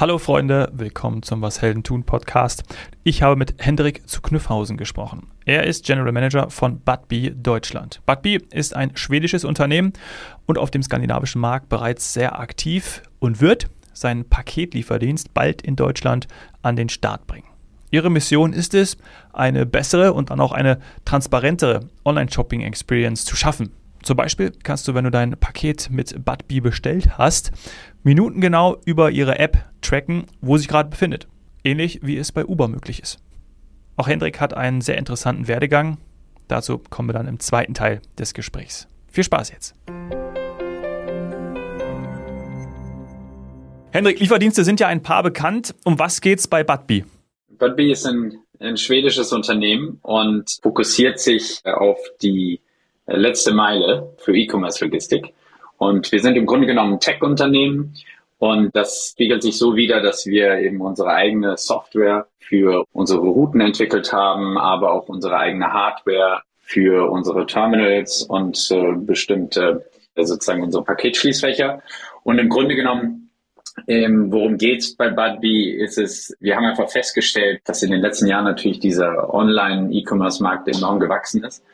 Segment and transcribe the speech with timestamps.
[0.00, 2.62] Hallo Freunde, willkommen zum Was Helden tun Podcast.
[3.02, 5.26] Ich habe mit Hendrik zu Knüffhausen gesprochen.
[5.44, 8.00] Er ist General Manager von Budbee Deutschland.
[8.06, 9.92] Budbee ist ein schwedisches Unternehmen
[10.46, 16.28] und auf dem skandinavischen Markt bereits sehr aktiv und wird seinen Paketlieferdienst bald in Deutschland
[16.62, 17.48] an den Start bringen.
[17.90, 18.98] Ihre Mission ist es,
[19.32, 23.72] eine bessere und dann auch eine transparentere Online-Shopping-Experience zu schaffen.
[24.04, 27.50] Zum Beispiel kannst du, wenn du dein Paket mit Budbee bestellt hast,
[28.04, 31.28] minutengenau über ihre App tracken, wo sich gerade befindet.
[31.64, 33.18] Ähnlich wie es bei Uber möglich ist.
[33.96, 35.98] Auch Hendrik hat einen sehr interessanten Werdegang.
[36.46, 38.88] Dazu kommen wir dann im zweiten Teil des Gesprächs.
[39.10, 39.74] Viel Spaß jetzt.
[43.90, 45.74] Hendrik, Lieferdienste sind ja ein paar bekannt.
[45.84, 47.04] Um was geht's bei Budbee?
[47.48, 52.60] Budbee ist ein, ein schwedisches Unternehmen und fokussiert sich auf die
[53.06, 55.32] letzte Meile für E-Commerce-Logistik.
[55.78, 57.94] Und wir sind im Grunde genommen ein Tech-Unternehmen
[58.38, 63.60] und das spiegelt sich so wider, dass wir eben unsere eigene Software für unsere Routen
[63.60, 70.62] entwickelt haben, aber auch unsere eigene Hardware für unsere Terminals und äh, bestimmte äh, sozusagen
[70.62, 71.82] unsere Paketschließfächer.
[72.22, 73.30] Und im Grunde genommen,
[73.88, 78.26] ähm, worum geht's bei Budbee, ist es, wir haben einfach festgestellt, dass in den letzten
[78.26, 81.64] Jahren natürlich dieser Online-E-Commerce-Markt enorm gewachsen ist.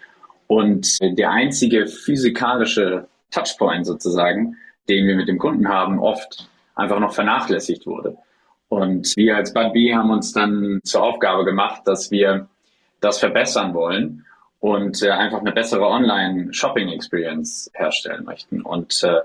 [0.47, 4.57] Und der einzige physikalische Touchpoint sozusagen,
[4.89, 8.17] den wir mit dem Kunden haben, oft einfach noch vernachlässigt wurde.
[8.69, 12.49] Und wir als Budbee haben uns dann zur Aufgabe gemacht, dass wir
[13.01, 14.25] das verbessern wollen
[14.61, 18.63] und äh, einfach eine bessere Online-Shopping-Experience herstellen möchten.
[18.63, 19.21] Und äh,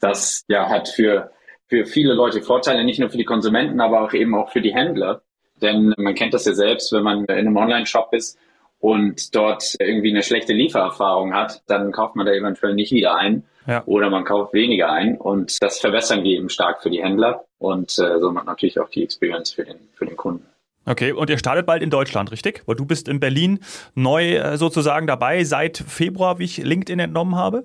[0.00, 1.30] das ja, hat für,
[1.68, 4.74] für viele Leute Vorteile, nicht nur für die Konsumenten, aber auch eben auch für die
[4.74, 5.22] Händler.
[5.60, 8.38] Denn man kennt das ja selbst, wenn man in einem Online-Shop ist
[8.80, 13.44] und dort irgendwie eine schlechte Liefererfahrung hat, dann kauft man da eventuell nicht wieder ein
[13.66, 13.82] ja.
[13.86, 17.98] oder man kauft weniger ein und das verbessern wir eben stark für die Händler und
[17.98, 20.46] äh, somit natürlich auch die Experience für den, für den Kunden.
[20.84, 22.62] Okay, und ihr startet bald in Deutschland, richtig?
[22.66, 23.60] Weil du bist in Berlin
[23.94, 27.64] neu äh, sozusagen dabei seit Februar, wie ich LinkedIn entnommen habe?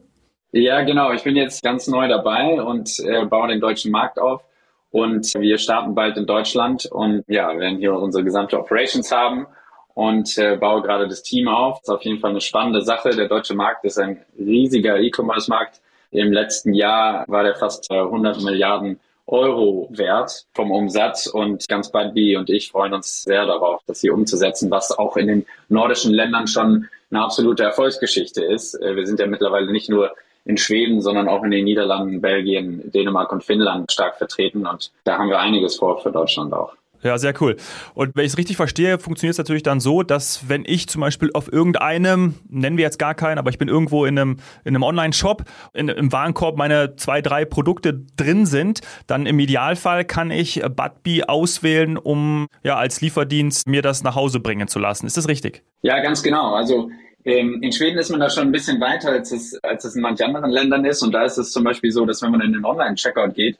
[0.51, 1.11] Ja, genau.
[1.11, 4.43] Ich bin jetzt ganz neu dabei und äh, baue den deutschen Markt auf.
[4.91, 9.47] Und wir starten bald in Deutschland und ja, werden hier unsere gesamte Operations haben
[9.93, 11.79] und äh, baue gerade das Team auf.
[11.79, 13.09] Das ist auf jeden Fall eine spannende Sache.
[13.09, 15.81] Der deutsche Markt ist ein riesiger E-Commerce-Markt.
[16.11, 21.91] Im letzten Jahr war der fast 100 äh, Milliarden Euro wert vom Umsatz und ganz
[21.91, 25.45] bald Bi und ich freuen uns sehr darauf, das hier umzusetzen, was auch in den
[25.67, 28.75] nordischen Ländern schon eine absolute Erfolgsgeschichte ist.
[28.75, 30.15] Äh, wir sind ja mittlerweile nicht nur
[30.45, 35.17] in Schweden, sondern auch in den Niederlanden, Belgien, Dänemark und Finnland stark vertreten und da
[35.17, 36.73] haben wir einiges vor für Deutschland auch.
[37.03, 37.57] Ja, sehr cool.
[37.93, 41.01] Und wenn ich es richtig verstehe, funktioniert es natürlich dann so, dass wenn ich zum
[41.01, 44.75] Beispiel auf irgendeinem, nennen wir jetzt gar keinen, aber ich bin irgendwo in einem, in
[44.75, 45.43] einem Online-Shop,
[45.73, 51.97] im Warenkorb meine zwei, drei Produkte drin sind, dann im Idealfall kann ich Budbee auswählen,
[51.97, 55.05] um ja als Lieferdienst mir das nach Hause bringen zu lassen.
[55.05, 55.63] Ist das richtig?
[55.81, 56.53] Ja, ganz genau.
[56.53, 56.89] Also
[57.25, 60.01] ähm, in Schweden ist man da schon ein bisschen weiter, als es, als es in
[60.01, 61.03] manchen anderen Ländern ist.
[61.03, 63.57] Und da ist es zum Beispiel so, dass wenn man in den Online-Checkout geht,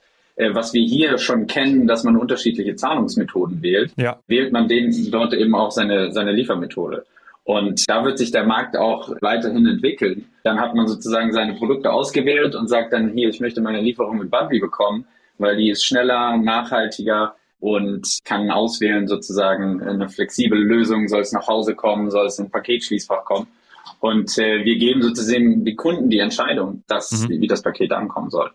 [0.53, 4.19] was wir hier schon kennen, dass man unterschiedliche Zahlungsmethoden wählt, ja.
[4.27, 7.05] wählt man den dort eben auch seine, seine Liefermethode.
[7.43, 10.25] Und da wird sich der Markt auch weiterhin entwickeln.
[10.43, 14.17] Dann hat man sozusagen seine Produkte ausgewählt und sagt dann hier, ich möchte meine Lieferung
[14.17, 15.05] mit Budbee bekommen,
[15.37, 21.47] weil die ist schneller, nachhaltiger und kann auswählen sozusagen eine flexible Lösung, soll es nach
[21.47, 23.47] Hause kommen, soll es in ein Paketschließfach kommen.
[24.01, 27.41] Und äh, wir geben sozusagen die Kunden die Entscheidung, dass, mhm.
[27.41, 28.51] wie das Paket ankommen soll.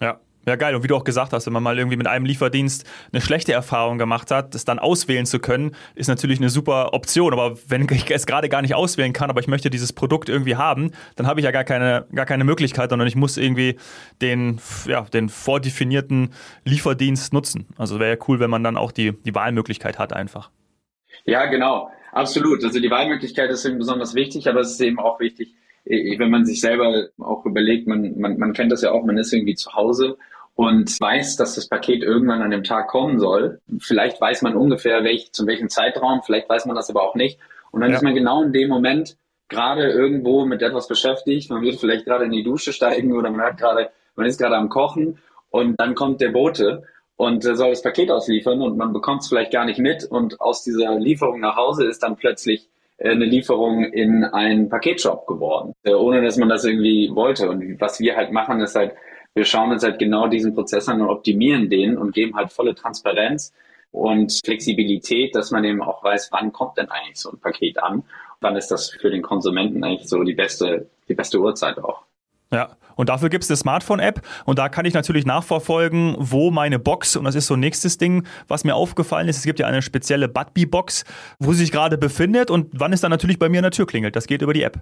[0.00, 0.74] Ja, ja, geil.
[0.74, 3.52] Und wie du auch gesagt hast, wenn man mal irgendwie mit einem Lieferdienst eine schlechte
[3.52, 7.32] Erfahrung gemacht hat, das dann auswählen zu können, ist natürlich eine super Option.
[7.32, 10.56] Aber wenn ich es gerade gar nicht auswählen kann, aber ich möchte dieses Produkt irgendwie
[10.56, 13.76] haben, dann habe ich ja gar keine, gar keine Möglichkeit, sondern ich muss irgendwie
[14.20, 16.30] den, ja, den vordefinierten
[16.64, 17.66] Lieferdienst nutzen.
[17.76, 20.50] Also wäre ja cool, wenn man dann auch die, die Wahlmöglichkeit hat einfach.
[21.24, 21.90] Ja, genau.
[22.12, 22.62] Absolut.
[22.62, 26.46] Also die Wahlmöglichkeit ist eben besonders wichtig, aber es ist eben auch wichtig, wenn man
[26.46, 29.74] sich selber auch überlegt, man, man, man kennt das ja auch, man ist irgendwie zu
[29.74, 30.16] Hause
[30.54, 33.60] und weiß, dass das Paket irgendwann an dem Tag kommen soll.
[33.80, 37.38] Vielleicht weiß man ungefähr, welch, zu welchem Zeitraum, vielleicht weiß man das aber auch nicht.
[37.70, 37.96] Und dann ja.
[37.96, 39.16] ist man genau in dem Moment
[39.48, 41.50] gerade irgendwo mit etwas beschäftigt.
[41.50, 44.56] Man wird vielleicht gerade in die Dusche steigen oder man hat gerade, man ist gerade
[44.56, 45.18] am Kochen
[45.50, 46.84] und dann kommt der Bote
[47.16, 50.62] und soll das Paket ausliefern und man bekommt es vielleicht gar nicht mit und aus
[50.64, 52.68] dieser Lieferung nach Hause ist dann plötzlich
[52.98, 57.50] äh, eine Lieferung in einen Paketshop geworden, äh, ohne dass man das irgendwie wollte.
[57.50, 58.94] Und was wir halt machen, ist halt,
[59.34, 62.74] wir schauen uns halt genau diesen Prozess an und optimieren den und geben halt volle
[62.74, 63.52] Transparenz
[63.90, 68.04] und Flexibilität, dass man eben auch weiß, wann kommt denn eigentlich so ein Paket an?
[68.40, 72.02] Wann ist das für den Konsumenten eigentlich so die beste, die beste Uhrzeit auch?
[72.52, 76.78] Ja, und dafür gibt es eine Smartphone-App und da kann ich natürlich nachverfolgen, wo meine
[76.78, 79.82] Box, und das ist so nächstes Ding, was mir aufgefallen ist, es gibt ja eine
[79.82, 81.04] spezielle Budbee-Box,
[81.40, 83.86] wo sie sich gerade befindet und wann es dann natürlich bei mir an der Tür
[83.86, 84.14] klingelt.
[84.14, 84.80] Das geht über die App.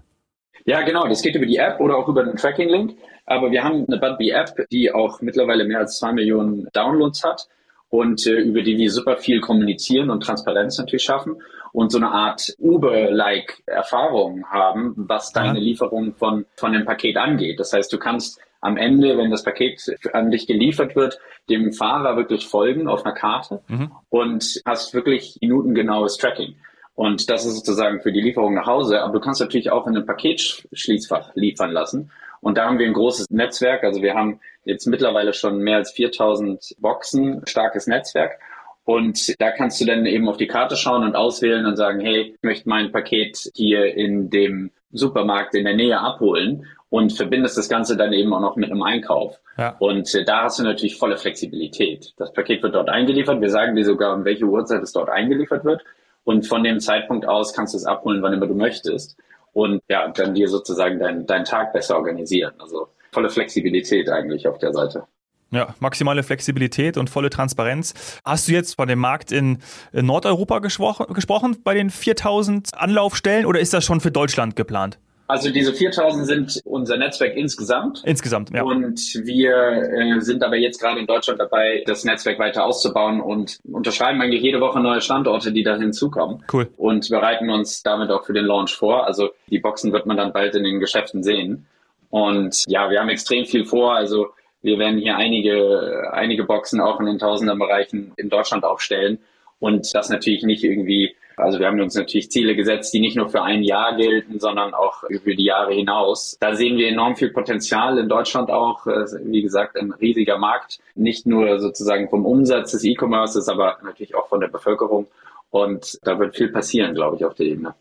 [0.64, 2.96] Ja, genau, das geht über die App oder auch über den Tracking-Link.
[3.26, 7.48] Aber wir haben eine Budbee-App, die auch mittlerweile mehr als zwei Millionen Downloads hat
[7.88, 11.36] und äh, über die wir super viel kommunizieren und Transparenz natürlich schaffen
[11.72, 17.60] und so eine Art Uber-like Erfahrung haben, was deine Lieferung von, von dem Paket angeht.
[17.60, 19.82] Das heißt, du kannst am Ende, wenn das Paket
[20.12, 21.18] an dich geliefert wird,
[21.50, 23.90] dem Fahrer wirklich folgen auf einer Karte mhm.
[24.08, 26.54] und hast wirklich minutengenaues Tracking.
[27.02, 29.02] Und das ist sozusagen für die Lieferung nach Hause.
[29.02, 32.12] Aber du kannst natürlich auch in einem Paketschließfach liefern lassen.
[32.40, 33.82] Und da haben wir ein großes Netzwerk.
[33.82, 38.38] Also wir haben jetzt mittlerweile schon mehr als 4000 Boxen, starkes Netzwerk.
[38.84, 42.36] Und da kannst du dann eben auf die Karte schauen und auswählen und sagen, hey,
[42.36, 47.68] ich möchte mein Paket hier in dem Supermarkt in der Nähe abholen und verbindest das
[47.68, 49.40] Ganze dann eben auch noch mit einem Einkauf.
[49.58, 49.74] Ja.
[49.80, 52.12] Und äh, da hast du natürlich volle Flexibilität.
[52.16, 53.40] Das Paket wird dort eingeliefert.
[53.40, 55.82] Wir sagen dir sogar, um welche Uhrzeit es dort eingeliefert wird.
[56.24, 59.16] Und von dem Zeitpunkt aus kannst du es abholen, wann immer du möchtest.
[59.52, 62.54] Und ja, dann dir sozusagen deinen dein Tag besser organisieren.
[62.58, 65.04] Also volle Flexibilität eigentlich auf der Seite.
[65.50, 67.92] Ja, maximale Flexibilität und volle Transparenz.
[68.24, 69.58] Hast du jetzt von dem Markt in
[69.92, 74.98] Nordeuropa gesprochen, gesprochen bei den 4000 Anlaufstellen oder ist das schon für Deutschland geplant?
[75.32, 78.02] Also diese 4000 sind unser Netzwerk insgesamt.
[78.04, 78.64] Insgesamt, ja.
[78.64, 83.58] Und wir äh, sind aber jetzt gerade in Deutschland dabei, das Netzwerk weiter auszubauen und
[83.64, 86.44] unterschreiben eigentlich jede Woche neue Standorte, die da hinzukommen.
[86.52, 86.68] Cool.
[86.76, 89.06] Und bereiten uns damit auch für den Launch vor.
[89.06, 91.66] Also die Boxen wird man dann bald in den Geschäften sehen.
[92.10, 93.94] Und ja, wir haben extrem viel vor.
[93.94, 99.18] Also wir werden hier einige, einige Boxen auch in den Tausenderbereichen in Deutschland aufstellen.
[99.60, 103.28] Und das natürlich nicht irgendwie also wir haben uns natürlich Ziele gesetzt, die nicht nur
[103.28, 106.36] für ein Jahr gelten, sondern auch über die Jahre hinaus.
[106.40, 108.86] Da sehen wir enorm viel Potenzial in Deutschland auch.
[108.86, 114.28] Wie gesagt, ein riesiger Markt, nicht nur sozusagen vom Umsatz des E-Commerces, aber natürlich auch
[114.28, 115.06] von der Bevölkerung.
[115.50, 117.74] Und da wird viel passieren, glaube ich, auf der Ebene.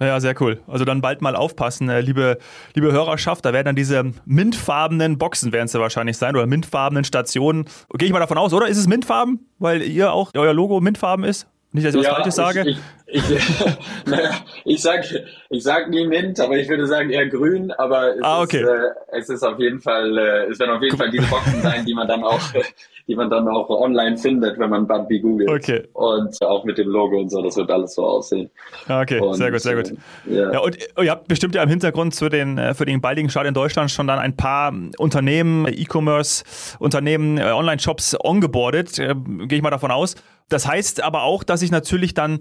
[0.00, 0.60] Ja, sehr cool.
[0.66, 2.38] Also dann bald mal aufpassen, äh, liebe,
[2.74, 3.44] liebe Hörerschaft.
[3.44, 7.66] Da werden dann diese mintfarbenen Boxen werden es ja wahrscheinlich sein oder mintfarbenen Stationen.
[7.96, 8.66] Gehe ich mal davon aus, oder?
[8.66, 9.48] Ist es mintfarben?
[9.58, 11.46] Weil ihr auch, euer Logo mintfarben ist?
[11.74, 12.70] Nicht, dass ich ja, was Falsches sage.
[12.70, 12.78] Ich,
[13.08, 13.64] ich, ich,
[14.06, 14.30] naja,
[14.64, 15.04] ich sag,
[15.50, 18.60] ich sag nie Mint, aber ich würde sagen eher grün, aber es, ah, okay.
[18.60, 21.60] ist, äh, es ist auf jeden Fall, äh, es werden auf jeden Fall diese Boxen
[21.62, 22.40] sein, die man dann auch,
[23.08, 25.50] die man dann auch online findet, wenn man Bumpy googelt.
[25.50, 25.82] Okay.
[25.94, 28.50] Und auch mit dem Logo und so, das wird alles so aussehen.
[28.86, 29.90] Ah, okay, und, sehr gut, sehr gut.
[30.30, 30.52] Äh, ja.
[30.52, 30.58] ja.
[30.60, 33.54] und ihr habt bestimmt ja im Hintergrund zu den, äh, für den baldigen Start in
[33.54, 40.14] Deutschland schon dann ein paar Unternehmen, E-Commerce-Unternehmen, äh, Online-Shops ongeboardet, gehe ich mal davon aus.
[40.48, 42.38] Das heißt aber auch, dass ich natürlich dann,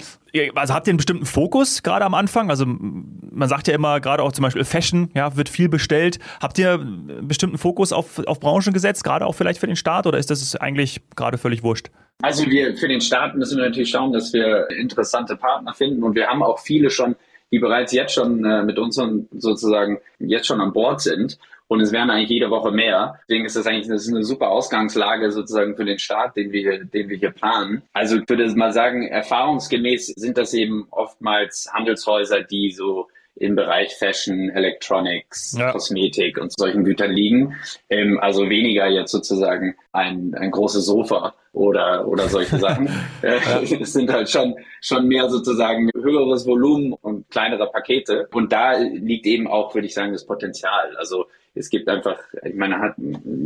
[0.56, 2.50] also habt ihr einen bestimmten Fokus gerade am Anfang?
[2.50, 6.20] Also man sagt ja immer, gerade auch zum Beispiel Fashion, ja, wird viel bestellt.
[6.42, 10.06] Habt ihr einen bestimmten Fokus auf, auf Branchen gesetzt, gerade auch vielleicht für den Start
[10.06, 11.90] oder ist das eigentlich gerade völlig wurscht?
[12.22, 16.16] Also wir für den Start müssen wir natürlich schauen, dass wir interessante Partner finden und
[16.16, 17.16] wir haben auch viele schon,
[17.52, 19.00] die bereits jetzt schon äh, mit uns
[19.32, 21.38] sozusagen jetzt schon an Bord sind.
[21.68, 23.20] Und es werden eigentlich jede Woche mehr.
[23.28, 26.62] Deswegen ist das eigentlich das ist eine super Ausgangslage sozusagen für den Start, den wir,
[26.62, 27.84] hier, den wir hier planen.
[27.94, 33.96] Also ich würde mal sagen, erfahrungsgemäß sind das eben oftmals Handelshäuser, die so im Bereich
[33.96, 35.72] Fashion, Electronics, ja.
[35.72, 37.56] Kosmetik und solchen Gütern liegen.
[37.90, 42.88] Ähm, also weniger jetzt sozusagen ein, ein großes Sofa oder, oder solche Sachen.
[43.22, 48.28] äh, es sind halt schon, schon mehr sozusagen höheres Volumen und kleinere Pakete.
[48.34, 50.96] Und da liegt eben auch, würde ich sagen, das Potenzial.
[50.98, 52.96] Also es gibt einfach, ich meine, hat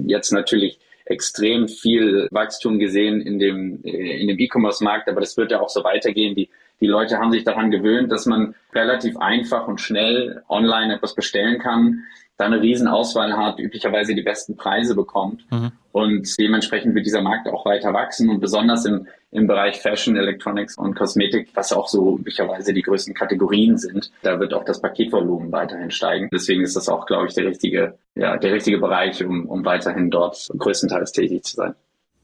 [0.06, 5.52] jetzt natürlich extrem viel Wachstum gesehen in dem, äh, in dem E-Commerce-Markt, aber das wird
[5.52, 6.36] ja auch so weitergehen.
[6.36, 6.50] Die,
[6.82, 11.60] die Leute haben sich daran gewöhnt, dass man relativ einfach und schnell online etwas bestellen
[11.60, 12.04] kann
[12.38, 15.46] da eine Riesenauswahl hat, üblicherweise die besten Preise bekommt.
[15.52, 15.72] Mhm.
[15.92, 20.78] Und dementsprechend wird dieser Markt auch weiter wachsen und besonders im, im Bereich Fashion, Electronics
[20.78, 25.52] und Kosmetik, was auch so üblicherweise die größten Kategorien sind, da wird auch das Paketvolumen
[25.52, 26.30] weiterhin steigen.
[26.32, 30.12] Deswegen ist das auch, glaube ich, der richtige, ja, der richtige Bereich, um, um weiterhin
[30.12, 31.76] dort größtenteils tätig zu sein.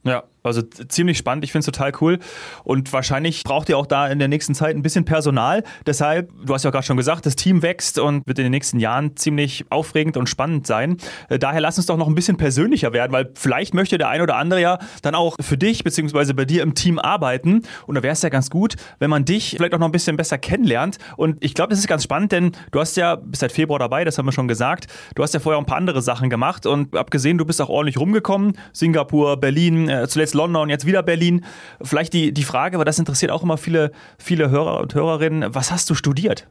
[0.06, 1.46] Ja, also ziemlich spannend.
[1.46, 2.20] Ich finde es total cool.
[2.66, 5.64] Und wahrscheinlich braucht ihr auch da in der nächsten Zeit ein bisschen Personal.
[5.86, 8.80] Deshalb, du hast ja gerade schon gesagt, das Team wächst und wird in den nächsten
[8.80, 10.98] Jahren ziemlich aufregend und spannend sein.
[11.30, 14.22] Äh, daher lass uns doch noch ein bisschen persönlicher werden, weil vielleicht möchte der ein
[14.22, 17.62] oder andere ja dann auch für dich beziehungsweise bei dir im Team arbeiten.
[17.88, 20.18] Und da wäre es ja ganz gut, wenn man dich vielleicht auch noch ein bisschen
[20.18, 20.98] besser kennenlernt.
[21.16, 24.04] Und ich glaube, das ist ganz spannend, denn du hast ja, bist seit Februar dabei,
[24.04, 24.88] das haben wir schon gesagt.
[25.16, 27.70] Du hast ja vorher auch ein paar andere Sachen gemacht und abgesehen, du bist auch
[27.70, 28.58] ordentlich rumgekommen.
[28.74, 31.46] Singapur, Berlin, äh, zuletzt London, jetzt wieder Berlin.
[31.82, 35.72] Vielleicht die, die Frage, aber das interessiert auch immer viele, viele Hörer und Hörerinnen, was
[35.72, 36.48] hast du studiert?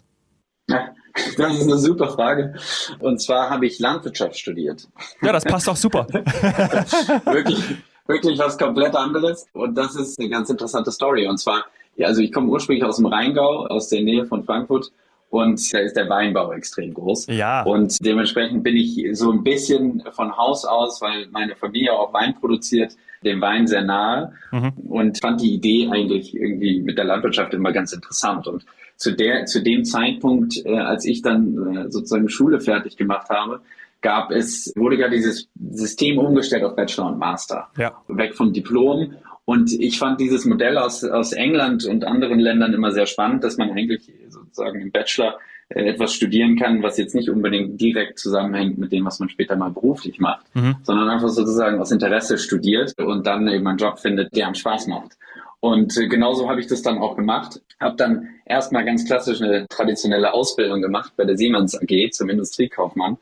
[0.69, 0.93] Ja,
[1.37, 2.55] Das ist eine super Frage.
[2.99, 4.89] Und zwar habe ich Landwirtschaft studiert.
[5.21, 6.07] Ja, das passt auch super.
[7.25, 9.47] wirklich, wirklich was komplett anderes.
[9.53, 11.27] Und das ist eine ganz interessante Story.
[11.27, 11.65] Und zwar,
[11.97, 14.93] ja, also ich komme ursprünglich aus dem Rheingau, aus der Nähe von Frankfurt.
[15.31, 17.27] Und da ist der Weinbau extrem groß.
[17.29, 17.63] Ja.
[17.63, 22.35] Und dementsprechend bin ich so ein bisschen von Haus aus, weil meine Familie auch Wein
[22.39, 24.73] produziert, dem Wein sehr nahe mhm.
[24.89, 28.47] und fand die Idee eigentlich irgendwie mit der Landwirtschaft immer ganz interessant.
[28.47, 28.65] Und
[28.97, 33.61] zu der, zu dem Zeitpunkt, äh, als ich dann äh, sozusagen Schule fertig gemacht habe,
[34.01, 37.69] gab es, wurde ja dieses System umgestellt auf Bachelor und Master.
[37.77, 37.97] Ja.
[38.09, 39.15] Weg vom Diplom.
[39.45, 43.57] Und ich fand dieses Modell aus, aus England und anderen Ländern immer sehr spannend, dass
[43.57, 45.39] man eigentlich sozusagen im Bachelor
[45.69, 49.71] etwas studieren kann, was jetzt nicht unbedingt direkt zusammenhängt mit dem, was man später mal
[49.71, 50.77] beruflich macht, mhm.
[50.83, 54.87] sondern einfach sozusagen aus Interesse studiert und dann eben einen Job findet, der einem Spaß
[54.87, 55.17] macht.
[55.61, 57.61] Und äh, genauso habe ich das dann auch gemacht.
[57.81, 63.17] Habe dann erstmal ganz klassisch eine traditionelle Ausbildung gemacht bei der Siemens AG zum Industriekaufmann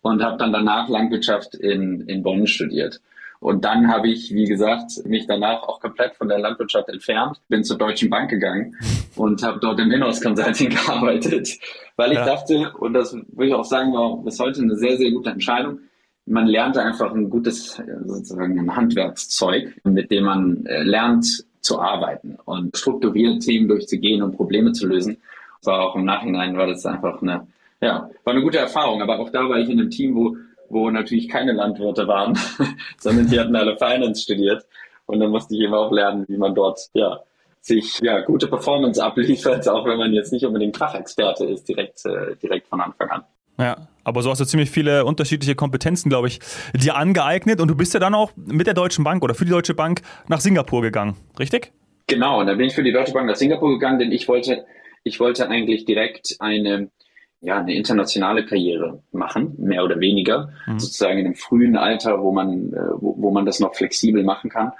[0.00, 3.00] und habe dann danach Landwirtschaft in, in Bonn studiert.
[3.40, 7.64] Und dann habe ich, wie gesagt, mich danach auch komplett von der Landwirtschaft entfernt, bin
[7.64, 8.76] zur Deutschen Bank gegangen
[9.16, 11.58] und habe dort im Inhouse Consulting gearbeitet,
[11.96, 12.26] weil ich ja.
[12.26, 15.80] dachte, und das würde ich auch sagen, war bis heute eine sehr, sehr gute Entscheidung.
[16.26, 22.36] Man lernte einfach ein gutes, sozusagen ein Handwerkszeug, mit dem man äh, lernt zu arbeiten
[22.44, 25.16] und strukturiert Themen durchzugehen und Probleme zu lösen.
[25.64, 27.46] war auch im Nachhinein war das einfach eine,
[27.80, 29.00] ja, war eine gute Erfahrung.
[29.00, 30.36] Aber auch da war ich in einem Team, wo
[30.70, 32.38] wo natürlich keine Landwirte waren,
[32.98, 34.64] sondern die hatten alle Finance studiert.
[35.06, 37.20] Und dann musste ich eben auch lernen, wie man dort, ja,
[37.60, 42.36] sich ja gute Performance abliefert, auch wenn man jetzt nicht unbedingt Fachexperte ist, direkt, äh,
[42.42, 43.24] direkt von Anfang an.
[43.58, 46.40] Ja, aber so hast du ziemlich viele unterschiedliche Kompetenzen, glaube ich,
[46.72, 49.50] dir angeeignet und du bist ja dann auch mit der Deutschen Bank oder für die
[49.50, 51.72] Deutsche Bank nach Singapur gegangen, richtig?
[52.06, 54.64] Genau, und dann bin ich für die Deutsche Bank nach Singapur gegangen, denn ich wollte,
[55.04, 56.88] ich wollte eigentlich direkt eine
[57.40, 60.78] ja, eine internationale Karriere machen, mehr oder weniger, mhm.
[60.78, 64.50] sozusagen in einem frühen Alter, wo man, äh, wo, wo man das noch flexibel machen
[64.50, 64.72] kann.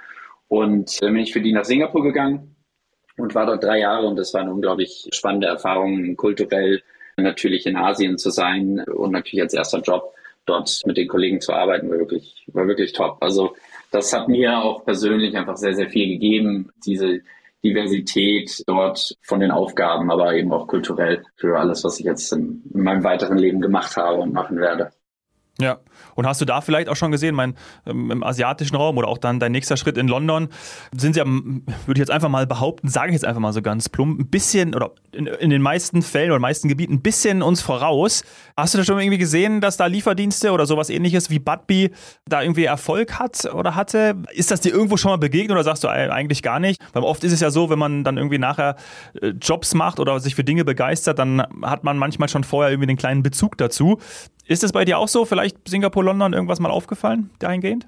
[0.47, 2.55] Und dann bin ich für die nach Singapur gegangen
[3.17, 6.81] und war dort drei Jahre und das war eine unglaublich spannende Erfahrung, kulturell
[7.17, 10.13] natürlich in Asien zu sein und natürlich als erster Job
[10.45, 13.17] dort mit den Kollegen zu arbeiten, war wirklich, war wirklich top.
[13.21, 13.55] Also
[13.91, 17.21] das hat mir auch persönlich einfach sehr, sehr viel gegeben, diese
[17.63, 22.63] Diversität dort von den Aufgaben, aber eben auch kulturell für alles, was ich jetzt in,
[22.73, 24.91] meinem weiteren Leben gemacht habe und machen werde.
[25.59, 25.79] Ja,
[26.15, 27.55] und hast du da vielleicht auch schon gesehen, mein,
[27.85, 30.47] ähm, im asiatischen Raum oder auch dann dein nächster Schritt in London,
[30.95, 33.61] sind sie, ja, würde ich jetzt einfach mal behaupten, sage ich jetzt einfach mal so
[33.61, 37.41] ganz plump, ein bisschen oder in, in, den meisten Fällen oder meisten Gebieten ein bisschen
[37.41, 38.23] uns voraus.
[38.55, 41.91] Hast du da schon irgendwie gesehen, dass da Lieferdienste oder sowas ähnliches wie Budbee
[42.25, 44.15] da irgendwie Erfolg hat oder hatte?
[44.31, 46.81] Ist das dir irgendwo schon mal begegnet oder sagst du eigentlich gar nicht?
[46.93, 48.77] Weil oft ist es ja so, wenn man dann irgendwie nachher
[49.21, 52.87] äh, Jobs macht oder sich für Dinge begeistert, dann hat man manchmal schon vorher irgendwie
[52.87, 53.99] den kleinen Bezug dazu.
[54.51, 55.23] Ist es bei dir auch so?
[55.23, 57.87] Vielleicht Singapur, London irgendwas mal aufgefallen dahingehend?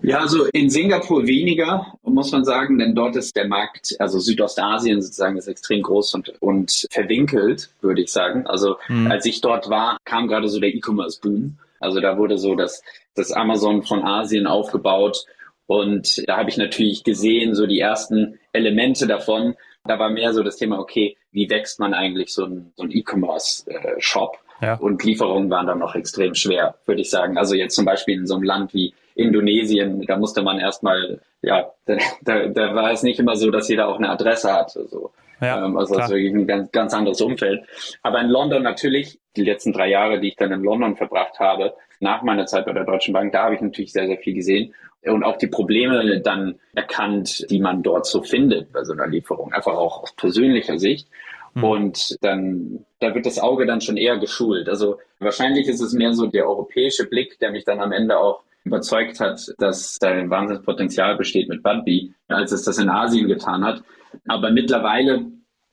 [0.00, 5.02] Ja, also in Singapur weniger, muss man sagen, denn dort ist der Markt, also Südostasien
[5.02, 8.46] sozusagen, ist extrem groß und, und verwinkelt, würde ich sagen.
[8.46, 9.10] Also hm.
[9.10, 11.58] als ich dort war, kam gerade so der E-Commerce-Boom.
[11.80, 12.84] Also da wurde so das,
[13.16, 15.24] das Amazon von Asien aufgebaut
[15.66, 19.56] und da habe ich natürlich gesehen, so die ersten Elemente davon.
[19.84, 22.92] Da war mehr so das Thema, okay, wie wächst man eigentlich so ein, so ein
[22.92, 24.38] E-Commerce-Shop?
[24.62, 24.74] Ja.
[24.74, 27.36] Und Lieferungen waren dann noch extrem schwer, würde ich sagen.
[27.36, 31.70] Also jetzt zum Beispiel in so einem Land wie Indonesien, da musste man erstmal, ja,
[31.84, 34.76] da, da, da war es nicht immer so, dass jeder auch eine Adresse hat.
[34.76, 37.64] Also, ja, ähm, also das ist wirklich ein ganz, ganz anderes Umfeld.
[38.02, 41.74] Aber in London natürlich, die letzten drei Jahre, die ich dann in London verbracht habe,
[41.98, 44.72] nach meiner Zeit bei der Deutschen Bank, da habe ich natürlich sehr, sehr viel gesehen
[45.04, 49.52] und auch die Probleme dann erkannt, die man dort so findet bei so einer Lieferung,
[49.52, 51.08] einfach auch aus persönlicher Sicht.
[51.54, 51.64] Mhm.
[51.64, 54.68] Und dann, da wird das Auge dann schon eher geschult.
[54.68, 58.42] Also wahrscheinlich ist es mehr so der europäische Blick, der mich dann am Ende auch
[58.64, 63.64] überzeugt hat, dass da ein Wahnsinnspotenzial besteht mit Budbee, als es das in Asien getan
[63.64, 63.82] hat.
[64.28, 65.26] Aber mittlerweile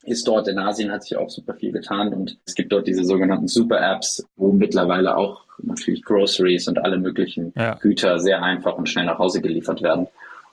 [0.03, 3.03] ist dort in Asien hat sich auch super viel getan und es gibt dort diese
[3.03, 7.75] sogenannten Super-Apps, wo mittlerweile auch natürlich Groceries und alle möglichen ja.
[7.75, 10.07] Güter sehr einfach und schnell nach Hause geliefert werden.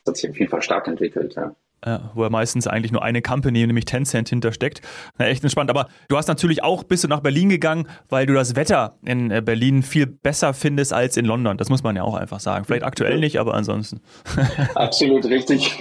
[0.05, 1.55] Das hat sich auf jeden Fall stark entwickelt, ja.
[1.85, 4.81] Ja, wo ja meistens eigentlich nur eine Company, nämlich Tencent, hintersteckt.
[5.19, 5.71] Na, echt entspannt.
[5.71, 9.31] Aber du hast natürlich auch, bist du nach Berlin gegangen, weil du das Wetter in
[9.31, 11.59] äh, Berlin viel besser findest als in London.
[11.59, 12.65] Das muss man ja auch einfach sagen.
[12.65, 14.01] Vielleicht aktuell nicht, aber ansonsten.
[14.75, 15.77] Absolut richtig.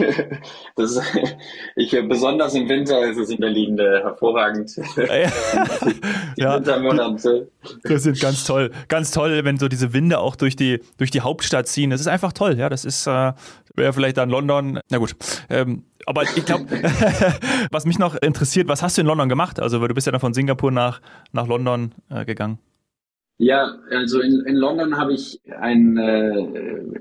[0.76, 1.02] Das,
[1.76, 4.76] ich, besonders im Winter ist es in Berlin äh, hervorragend.
[4.98, 5.06] Ja.
[6.38, 6.56] die ja.
[6.56, 7.50] Wintermonate.
[7.84, 8.72] Das sind ganz toll.
[8.90, 11.90] Ganz toll, wenn so diese Winde auch durch die, durch die Hauptstadt ziehen.
[11.90, 12.58] Das ist einfach toll.
[12.58, 13.32] Ja, das ist, äh,
[13.76, 14.80] wäre vielleicht dann London.
[14.90, 15.16] Na gut.
[15.50, 16.66] Ähm, aber ich glaube,
[17.72, 19.60] was mich noch interessiert, was hast du in London gemacht?
[19.60, 21.02] Also du bist ja dann von Singapur nach,
[21.32, 22.60] nach London äh, gegangen.
[23.38, 26.40] Ja, also in, in London habe ich ein, äh,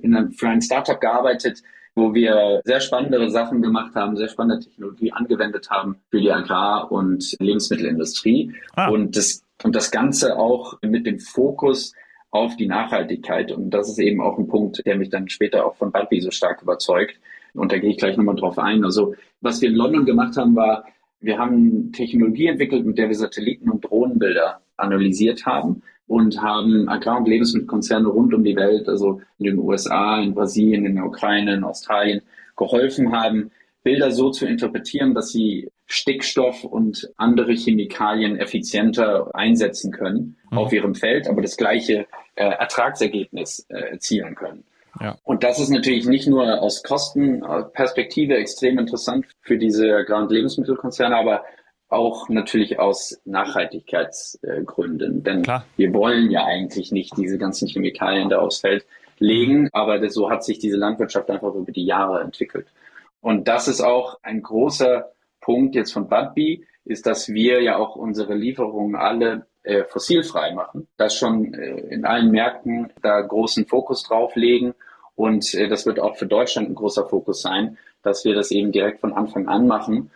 [0.03, 1.63] in einem, für ein Startup gearbeitet,
[1.95, 6.91] wo wir sehr spannende Sachen gemacht haben, sehr spannende Technologie angewendet haben für die Agrar-
[6.91, 8.53] und Lebensmittelindustrie.
[8.75, 8.89] Ah.
[8.89, 11.95] Und, das, und das Ganze auch mit dem Fokus
[12.35, 13.53] auf die Nachhaltigkeit.
[13.53, 16.33] Und das ist eben auch ein Punkt, der mich dann später auch von Budbee so
[16.33, 17.21] stark überzeugt.
[17.55, 18.85] Und da gehe ich gleich nochmal drauf ein.
[18.85, 20.85] Also was wir in London gemacht haben, war,
[21.21, 27.19] wir haben Technologie entwickelt, mit der wir Satelliten- und Drohnenbilder analysiert haben und haben Agrar-
[27.19, 31.55] und Lebensmittelkonzerne rund um die Welt, also in den USA, in Brasilien, in der Ukraine,
[31.55, 32.21] in Australien,
[32.57, 33.53] geholfen haben,
[33.85, 40.59] Bilder so zu interpretieren, dass sie Stickstoff und andere Chemikalien effizienter einsetzen können mhm.
[40.59, 44.65] auf ihrem Feld, aber das gleiche äh, Ertragsergebnis äh, erzielen können.
[45.01, 45.17] Ja.
[45.25, 51.45] Und das ist natürlich nicht nur aus Kostenperspektive extrem interessant für diese und Lebensmittelkonzerne, aber
[51.89, 55.23] auch natürlich aus Nachhaltigkeitsgründen.
[55.23, 55.65] Denn Klar.
[55.77, 58.85] wir wollen ja eigentlich nicht diese ganzen Chemikalien da aufs Feld
[59.19, 62.67] legen, aber das, so hat sich diese Landwirtschaft einfach über die Jahre entwickelt.
[63.21, 65.14] Und das ist auch ein großer
[65.45, 70.89] Punkt jetzt von Budbee, ist, dass wir ja auch unsere Lieferungen alle äh, fossilfrei machen,
[70.97, 74.75] das schon äh, in allen Märkten da großen Fokus drauf legen.
[75.15, 78.73] Und äh, das wird auch für Deutschland ein großer Fokus sein, dass wir das eben
[78.73, 80.11] direkt von Anfang an machen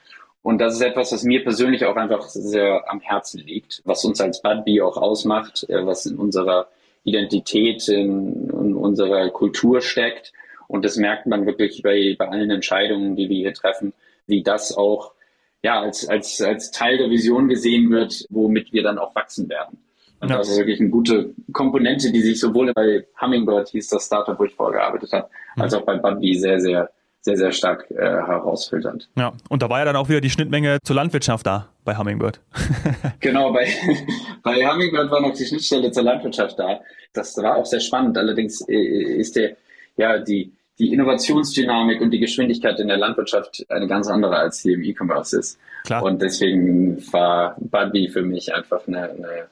[0.49, 4.21] und das ist etwas, was mir persönlich auch einfach sehr am Herzen liegt, was uns
[4.21, 6.69] als Budbee auch ausmacht, äh, was in unserer
[7.05, 10.33] Identität, in, in unserer Kultur steckt.
[10.67, 13.93] Und das merkt man wirklich bei, bei allen Entscheidungen, die wir hier treffen,
[14.27, 15.13] wie das auch
[15.62, 19.79] ja, als, als, als Teil der Vision gesehen wird, womit wir dann auch wachsen werden.
[20.21, 20.38] Und ja.
[20.38, 24.45] das ist wirklich eine gute Komponente, die sich sowohl bei Hummingbird hieß das Startup, wo
[24.45, 25.62] ich vorgearbeitet habe, mhm.
[25.62, 29.11] als auch bei Budbee sehr, sehr sehr, sehr stark äh, herausfilternd.
[29.17, 32.41] Ja, und da war ja dann auch wieder die Schnittmenge zur Landwirtschaft da bei Hummingbird.
[33.21, 33.69] genau, bei,
[34.43, 36.81] bei Hummingbird war noch die Schnittstelle zur Landwirtschaft da.
[37.12, 38.17] Das war auch sehr spannend.
[38.17, 39.57] Allerdings äh, ist der,
[39.97, 44.75] ja, die, die Innovationsdynamik und die Geschwindigkeit in der Landwirtschaft eine ganz andere als hier
[44.75, 45.59] im E-Commerce ist.
[45.85, 46.03] Klar.
[46.03, 49.49] Und deswegen war Buddy für mich einfach eine, eine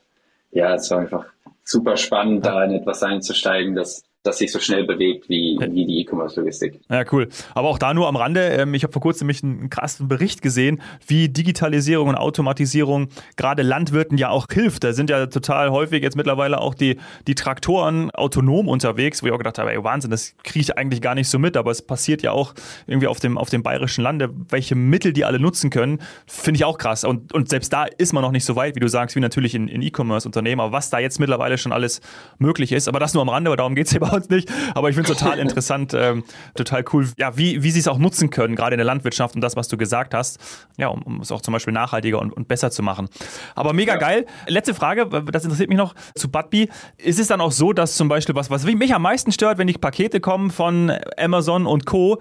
[0.53, 1.27] ja, es war einfach
[1.65, 2.53] super spannend, ja.
[2.53, 6.81] da in etwas einzusteigen, das das sich so schnell bewegt wie, wie die E-Commerce-Logistik.
[6.89, 7.29] Ja, cool.
[7.55, 8.41] Aber auch da nur am Rande.
[8.49, 13.63] Ähm, ich habe vor kurzem nämlich einen krassen Bericht gesehen, wie Digitalisierung und Automatisierung gerade
[13.63, 14.85] Landwirten ja auch hilft.
[14.85, 19.33] Da sind ja total häufig jetzt mittlerweile auch die, die Traktoren autonom unterwegs, wo ich
[19.33, 21.83] auch gedacht habe, ey, Wahnsinn, das kriege ich eigentlich gar nicht so mit, aber es
[21.83, 22.55] passiert ja auch
[22.87, 26.65] irgendwie auf dem, auf dem bayerischen Lande, welche Mittel die alle nutzen können, finde ich
[26.65, 27.05] auch krass.
[27.05, 29.55] Und, und selbst da ist man noch nicht so weit, wie du sagst, wie natürlich
[29.55, 32.01] in, in E-Commerce-Unternehmen, aber was da jetzt mittlerweile schon alles
[32.39, 32.89] möglich ist.
[32.89, 34.51] Aber das nur am Rande, aber darum geht es hier bei uns nicht.
[34.75, 36.25] Aber ich finde es total interessant, ähm,
[36.55, 39.41] total cool, ja, wie, wie sie es auch nutzen können, gerade in der Landwirtschaft und
[39.41, 40.39] das, was du gesagt hast,
[40.77, 43.09] ja, um, um es auch zum Beispiel nachhaltiger und, und besser zu machen.
[43.55, 43.99] Aber mega ja.
[43.99, 44.27] geil.
[44.47, 46.69] Letzte Frage, das interessiert mich noch zu Budbee.
[46.99, 49.67] Ist es dann auch so, dass zum Beispiel was, was mich am meisten stört, wenn
[49.67, 52.19] die Pakete kommen von Amazon und Co.,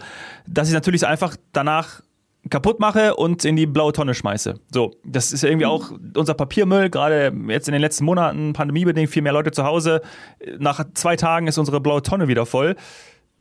[0.47, 2.01] dass ich natürlich einfach danach
[2.49, 4.59] kaputt mache und in die blaue Tonne schmeiße.
[4.71, 9.09] So, das ist ja irgendwie auch unser Papiermüll, gerade jetzt in den letzten Monaten, pandemiebedingt,
[9.09, 10.01] viel mehr Leute zu Hause.
[10.59, 12.75] Nach zwei Tagen ist unsere blaue Tonne wieder voll.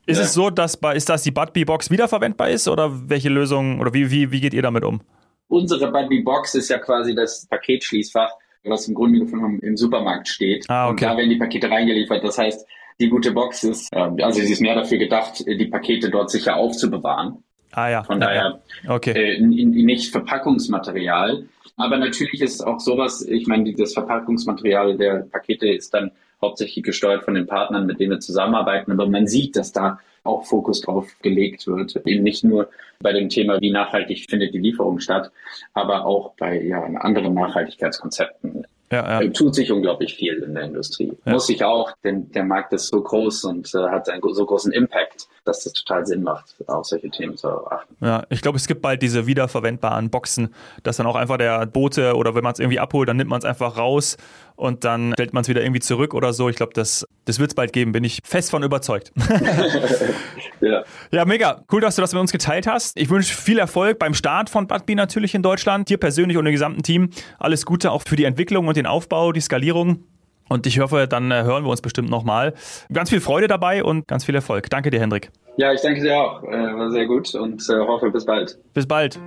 [0.07, 0.23] Ist ja.
[0.23, 4.11] es so, dass bei, ist das die Budbee-Box wiederverwendbar ist oder welche Lösung oder wie,
[4.11, 5.01] wie, wie geht ihr damit um?
[5.47, 8.31] Unsere Budbee-Box ist ja quasi das Paketschließfach,
[8.63, 10.65] was im Grunde genommen im Supermarkt steht.
[10.69, 11.05] Ah, okay.
[11.05, 12.23] Und da werden die Pakete reingeliefert.
[12.23, 12.65] Das heißt,
[12.99, 17.43] die gute Box ist, also sie ist mehr dafür gedacht, die Pakete dort sicher aufzubewahren.
[17.71, 18.03] Ah ja.
[18.03, 19.35] Von daher okay.
[19.35, 21.45] äh, nicht Verpackungsmaterial.
[21.77, 27.25] Aber natürlich ist auch sowas, ich meine, das Verpackungsmaterial der Pakete ist dann hauptsächlich gesteuert
[27.25, 28.91] von den Partnern, mit denen wir zusammenarbeiten.
[28.91, 31.95] Aber man sieht, dass da auch Fokus drauf gelegt wird.
[32.05, 35.31] Eben nicht nur bei dem Thema, wie nachhaltig findet die Lieferung statt,
[35.73, 38.65] aber auch bei ja, anderen Nachhaltigkeitskonzepten.
[38.91, 39.29] Ja, ja.
[39.29, 41.11] Tut sich unglaublich viel in der Industrie.
[41.25, 41.33] Ja.
[41.33, 44.71] Muss sich auch, denn der Markt ist so groß und äh, hat einen so großen
[44.71, 47.95] Impact, dass das total Sinn macht, auf solche Themen zu achten.
[48.05, 52.15] Ja, ich glaube, es gibt bald diese wiederverwendbaren Boxen, dass dann auch einfach der Bote
[52.15, 54.17] oder wenn man es irgendwie abholt, dann nimmt man es einfach raus
[54.55, 56.49] und dann stellt man es wieder irgendwie zurück oder so.
[56.49, 59.11] Ich glaube, das, das wird es bald geben, bin ich fest von überzeugt.
[60.65, 60.83] ja.
[61.11, 61.63] ja, mega.
[61.71, 62.97] Cool, dass du das mit uns geteilt hast.
[62.99, 65.89] Ich wünsche viel Erfolg beim Start von Budbee natürlich in Deutschland.
[65.89, 69.31] Dir persönlich und dem gesamten Team alles Gute auch für die Entwicklung und den Aufbau,
[69.31, 70.03] die Skalierung.
[70.47, 72.53] Und ich hoffe, dann äh, hören wir uns bestimmt nochmal.
[72.93, 74.69] Ganz viel Freude dabei und ganz viel Erfolg.
[74.69, 75.31] Danke dir, Hendrik.
[75.57, 76.43] Ja, ich danke dir auch.
[76.43, 78.59] Äh, war sehr gut und äh, hoffe bis bald.
[78.73, 79.19] Bis bald.